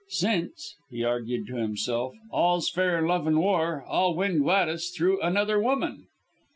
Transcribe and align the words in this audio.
"Since," 0.09 0.77
he 0.89 1.03
argued 1.03 1.45
to 1.45 1.57
himself, 1.57 2.15
"all's 2.31 2.71
fair 2.71 2.97
in 2.97 3.05
love 3.05 3.27
and 3.27 3.37
war, 3.37 3.85
I'll 3.87 4.15
win 4.15 4.39
Gladys 4.39 4.89
through 4.89 5.21
another 5.21 5.59
woman." 5.61 6.07